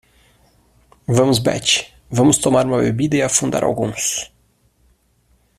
Vamos 1.05 1.37
Betty, 1.43 1.93
vamos 2.09 2.39
tomar 2.39 2.65
uma 2.65 2.79
bebida 2.79 3.17
e 3.17 3.21
afundar 3.21 3.63
alguns. 3.63 4.33